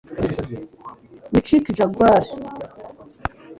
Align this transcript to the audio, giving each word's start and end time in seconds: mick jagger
mick 1.31 1.65
jagger 1.77 2.21